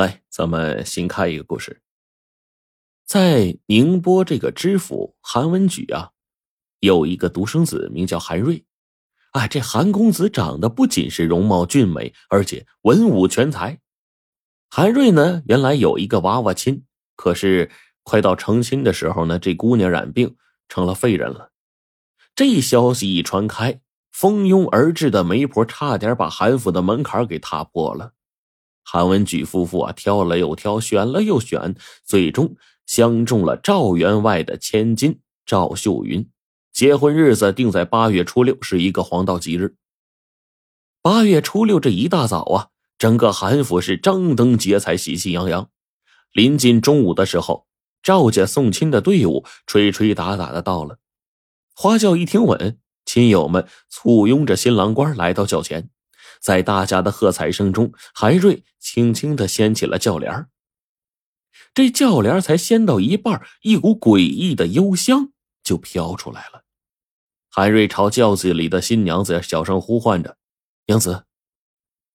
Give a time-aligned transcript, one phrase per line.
[0.00, 1.82] 来，咱们新开一个故事。
[3.04, 6.12] 在宁波这个知府韩文举啊，
[6.78, 8.64] 有一个独生子，名叫韩瑞。
[9.32, 13.78] 哎，这韩公子长得不仅是容貌俊美，而且文武全才。
[14.70, 16.82] 韩瑞呢，原来有一个娃娃亲，
[17.14, 17.70] 可是
[18.02, 20.34] 快到成亲的时候呢，这姑娘染病
[20.66, 21.52] 成了废人了。
[22.34, 28.14] 这消息一传开，蜂拥而至的媒婆差点把韩府的门槛给踏破了。
[28.92, 32.56] 韩文举夫妇啊，挑了又挑，选了又选，最终
[32.86, 36.28] 相中了赵员外的千金赵秀云。
[36.72, 39.76] 结婚日子定在八月初六，是一个黄道吉日。
[41.02, 45.68] 八月初六这一大早啊，整个韩府是张灯结彩，喜气洋洋。
[46.32, 47.68] 临近中午的时候，
[48.02, 50.98] 赵家送亲的队伍吹吹打打的到了。
[51.76, 55.90] 花轿一停稳，亲友们簇拥着新郎官来到轿前。
[56.40, 60.48] 在大家的喝彩声中，韩瑞轻轻的掀起了轿帘
[61.74, 65.32] 这轿帘才掀到一半，一股诡异的幽香
[65.62, 66.64] 就飘出来了。
[67.48, 70.36] 韩瑞朝轿子里的新娘子小声呼唤着
[70.86, 71.26] ：“娘子。”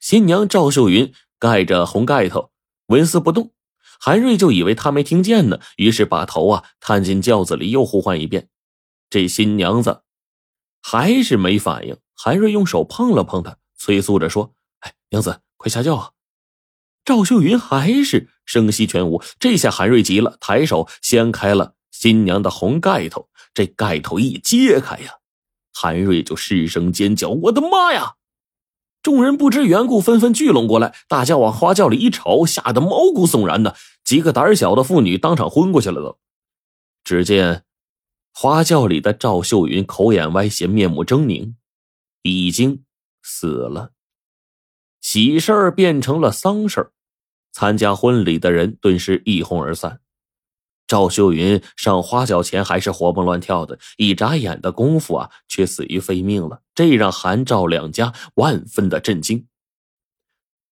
[0.00, 2.50] 新娘赵秀云盖着红盖头，
[2.86, 3.52] 纹丝不动。
[4.00, 8.48] 韩瑞就以为她没听见呢，于是把头啊探进轿子里，又呼唤一遍。
[9.10, 10.02] 这新娘子
[10.82, 11.98] 还是没反应。
[12.14, 13.58] 韩瑞用手碰了碰她。
[13.78, 16.10] 催促着说：“哎，娘子，快下轿啊！”
[17.06, 19.22] 赵秀云还是声息全无。
[19.38, 23.30] 这下韩瑞急了，抬手掀开了新娘的红盖头。
[23.54, 25.14] 这盖头一揭开呀，
[25.72, 28.16] 韩瑞就失声尖叫：“我的妈呀！”
[29.00, 30.94] 众人不知缘故，纷纷聚拢过来。
[31.08, 33.74] 大家往花轿里一瞅，吓得毛骨悚然的。
[34.04, 36.02] 几个胆小的妇女当场昏过去了。
[36.02, 36.18] 都
[37.04, 37.64] 只见
[38.34, 41.54] 花轿里的赵秀云口眼歪斜，面目狰狞，
[42.22, 42.84] 已经。
[43.22, 43.92] 死了，
[45.00, 46.92] 喜事儿变成了丧事儿，
[47.52, 50.00] 参加婚礼的人顿时一哄而散。
[50.86, 56.62] 赵秀云上花轿前还是活蹦乱跳的，一眨眼的功夫啊，却死于非命了。
[56.74, 59.46] 这让韩赵两家万分的震惊。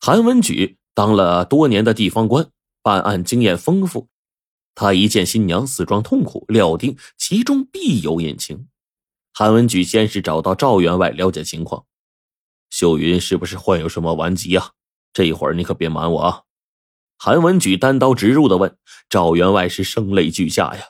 [0.00, 2.50] 韩文举当了多年的地方官，
[2.82, 4.08] 办案经验丰富，
[4.74, 8.66] 他一见新娘死状痛苦，料定其中必有隐情。
[9.32, 11.86] 韩文举先是找到赵员外了解情况。
[12.70, 14.70] 秀云是不是患有什么顽疾啊？
[15.12, 16.42] 这一会儿你可别瞒我啊！
[17.18, 18.76] 韩文举单刀直入的问。
[19.08, 20.84] 赵员外是声泪俱下呀：“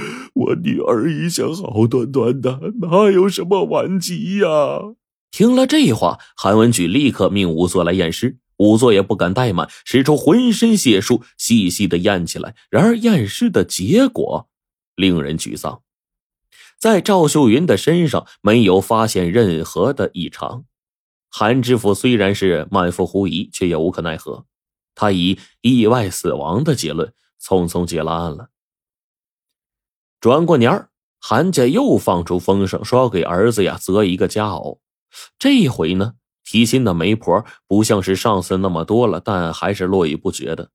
[0.34, 4.46] 我女儿一向好端端的，哪有什么顽疾呀？”
[5.30, 8.38] 听了这话，韩文举立刻命仵作来验尸。
[8.56, 12.56] 仵作也不敢怠慢，使出浑身解数，细细的验起来。
[12.70, 14.48] 然而验尸的结果
[14.96, 15.82] 令人沮丧，
[16.76, 20.64] 在赵秀云的身上没有发现任何的异常。
[21.30, 24.46] 韩知府虽然是满腹狐疑，却也无可奈何。
[24.94, 28.48] 他以意外死亡的结论，匆匆结了案了。
[30.20, 30.90] 转过年儿，
[31.20, 34.80] 韩家又放出风声，说要给儿子呀择一个佳偶。
[35.38, 40.70] 这一回呢，提亲的媒婆不像是上次那么多了，但还是络绎不绝的。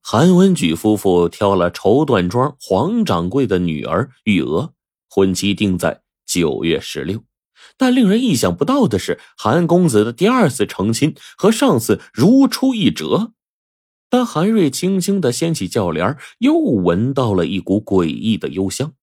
[0.00, 4.72] 韩文举夫妇挑了绸缎庄黄掌柜的女儿玉娥，
[5.10, 7.24] 婚期定在九月十六。
[7.78, 13.32] 但令人意想不到的是，韩公子的第二次成亲和上次如出一辙。
[14.08, 18.94] 当韩瑞轻轻的掀起轿帘，又闻到了一股诡异的幽香。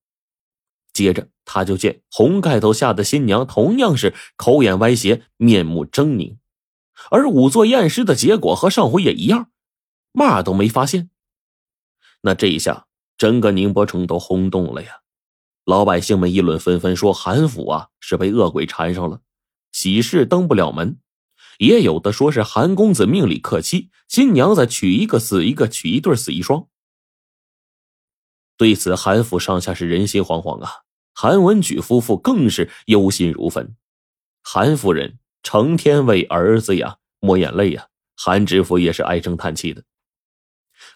[0.94, 6.38] 接着，他就见红盖头下的新娘同样是口眼歪斜，面目狰狞，
[7.12, 9.50] 而仵作验尸的结果和上回也一样，
[10.14, 11.10] 嘛都没发现。
[12.22, 15.03] 那这一下，整个宁波城都轰动了呀！
[15.66, 19.22] 老百姓们议论纷纷，说韩府啊是被恶鬼缠上了，
[19.72, 20.98] 喜事登不了门；
[21.58, 26.68] 也有的说是韩公子命里克妻，新娘子娶一个死一个，娶一对死一双。
[28.58, 30.84] 对此，韩府上下是人心惶惶啊！
[31.14, 33.76] 韩文举夫妇更是忧心如焚，
[34.44, 37.88] 韩夫人成天为儿子呀抹眼泪呀，
[38.18, 39.84] 韩知府也是唉声叹气的。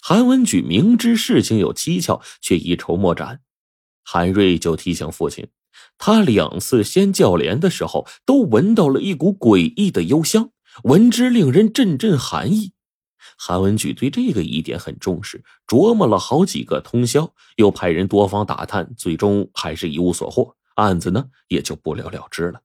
[0.02, 3.42] 韩文举明知事情有蹊跷，却一筹莫展。
[4.10, 5.50] 韩瑞就提醒父亲，
[5.98, 10.52] 他两次掀轿帘的时候，都闻到了一股诡异的幽香，
[10.84, 12.72] 闻之令人阵阵寒意。
[13.38, 22.62] 韩文举对这个疑点很重视，琢磨了好几个通宵，又派人多方打探，最终还是一无所获，案子呢也就不了了之了。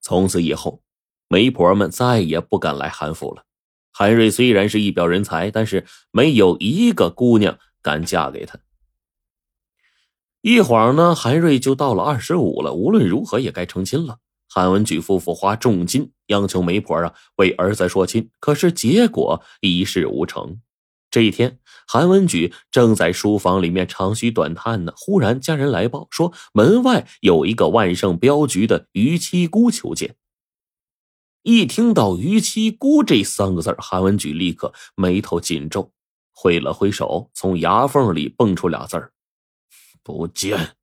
[0.00, 0.82] 从此以后，
[1.28, 3.44] 媒婆们再也不敢来韩府了。
[3.92, 8.58] 韩瑞虽然是一表人才，但是没有一个姑娘敢嫁给他。
[10.42, 12.72] 一晃呢，韩瑞就到了二十五了。
[12.72, 14.18] 无论如何也该成亲了。
[14.48, 20.58] 韩文举夫妇花重金央求媒婆啊为儿子说亲，可是结果一事无成。
[21.10, 30.16] 这一天，韩文举正在书房里面长吁短叹呢，忽然家人来报说门外有一个万盛镖局的于七姑求见。
[31.42, 35.90] 一听到“于七姑”这三个字韩文举立刻眉头紧皱，
[36.32, 39.12] 挥了挥手，从牙缝里蹦出俩字儿
[40.02, 40.76] ：“不见。”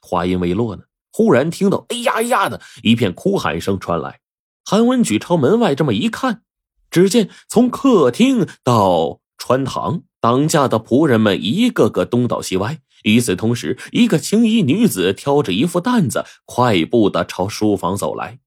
[0.00, 0.82] 话音未落呢，
[1.12, 4.20] 忽然听到“哎呀呀”的一片哭喊声传来。
[4.64, 6.42] 韩文举朝门外这么一看。
[6.90, 12.82] 只见从客厅到穿堂，当家的仆人们一个个东倒西歪。
[13.02, 18.38] 与此同时，一个青衣女子挑着一副担子，快步的朝书房走来。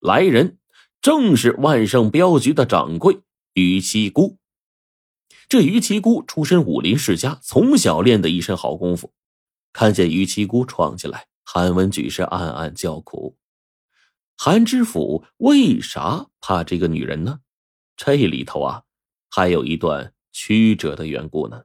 [0.00, 0.56] 来人
[1.02, 3.20] 正是万盛镖局的掌柜
[3.52, 4.38] 于七姑。
[5.54, 9.12] 这于七姑出身武林世家，从小练的一身好功夫。
[9.72, 13.36] 看见于七姑闯进来，韩文举是暗暗叫苦。
[14.36, 17.38] 韩知府为啥怕这个女人呢？
[17.96, 18.82] 这里头啊，
[19.30, 21.62] 还有一段曲折的缘故呢。